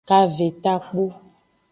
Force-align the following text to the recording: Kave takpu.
Kave 0.07 0.47
takpu. 0.63 1.03